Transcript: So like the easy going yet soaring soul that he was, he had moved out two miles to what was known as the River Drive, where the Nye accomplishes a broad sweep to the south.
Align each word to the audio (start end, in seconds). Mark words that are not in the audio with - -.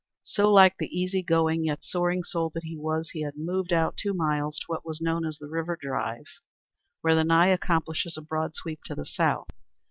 So 0.23 0.51
like 0.51 0.77
the 0.79 0.87
easy 0.87 1.21
going 1.21 1.63
yet 1.63 1.85
soaring 1.85 2.23
soul 2.23 2.49
that 2.55 2.63
he 2.63 2.75
was, 2.75 3.11
he 3.11 3.21
had 3.21 3.37
moved 3.37 3.71
out 3.71 3.97
two 3.97 4.15
miles 4.15 4.57
to 4.57 4.65
what 4.65 4.83
was 4.83 4.99
known 4.99 5.27
as 5.27 5.37
the 5.37 5.45
River 5.47 5.77
Drive, 5.79 6.25
where 7.01 7.13
the 7.13 7.23
Nye 7.23 7.49
accomplishes 7.49 8.17
a 8.17 8.21
broad 8.21 8.55
sweep 8.55 8.79
to 8.85 8.95
the 8.95 9.05
south. 9.05 9.51